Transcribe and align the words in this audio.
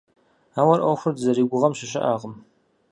Ауэ 0.59 0.75
ӏуэхур 0.81 1.13
дызэригугъэм 1.15 1.73
щыщыӏэкъым. 1.77 2.33